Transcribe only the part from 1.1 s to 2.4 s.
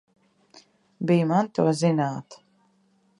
Bij man to zināt!